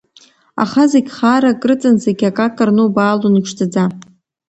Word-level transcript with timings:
Аха 0.63 0.83
зегь 0.91 1.09
хаарак 1.17 1.61
рыҵан, 1.67 1.95
зегь 2.03 2.23
акака 2.29 2.63
рнубаалон 2.67 3.33
иԥшӡаӡа… 3.39 3.85